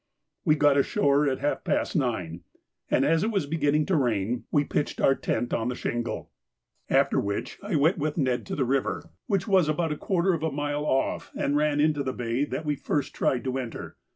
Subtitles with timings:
[0.43, 2.41] We got ashore at half past nine,
[2.89, 6.31] and as it was beginning to rain, we pitched our tent on the shingle,
[6.89, 10.41] after which I went with Ned to the river, which was about a quarter of
[10.41, 13.95] a mile off and ran into the bay that we had first tried to enter.